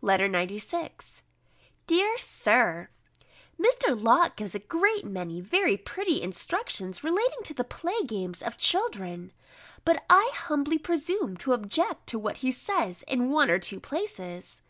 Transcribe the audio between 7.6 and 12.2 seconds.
play games of children: but I humbly presume to object to